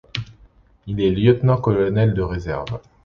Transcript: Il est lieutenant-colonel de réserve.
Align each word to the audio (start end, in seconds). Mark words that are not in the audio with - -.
Il 0.87 0.99
est 0.99 1.11
lieutenant-colonel 1.11 2.15
de 2.15 2.23
réserve. 2.23 2.79